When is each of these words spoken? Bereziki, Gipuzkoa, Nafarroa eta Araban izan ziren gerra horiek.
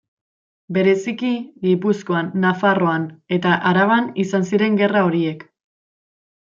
Bereziki, 0.77 1.29
Gipuzkoa, 1.67 2.23
Nafarroa 2.47 2.97
eta 3.39 3.55
Araban 3.75 4.11
izan 4.27 4.53
ziren 4.53 4.85
gerra 4.85 5.09
horiek. 5.11 5.49